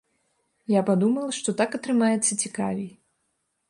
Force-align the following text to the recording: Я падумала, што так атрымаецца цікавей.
Я 0.75 0.81
падумала, 0.89 1.29
што 1.41 1.57
так 1.61 1.79
атрымаецца 1.81 2.41
цікавей. 2.43 2.93